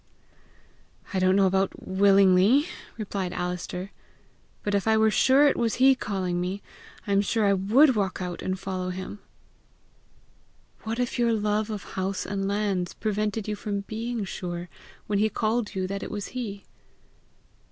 [1.13, 2.65] "I don't know about willingly,"
[2.97, 3.91] replied Alister,
[4.63, 6.63] "but if I were sure it was he calling me,
[7.05, 9.19] I am sure I would walk out and follow him."
[10.81, 14.69] "What if your love of house and lands prevented you from being sure,
[15.05, 16.65] when he called you, that it was he?"